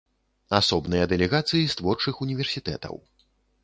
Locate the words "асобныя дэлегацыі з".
0.59-1.79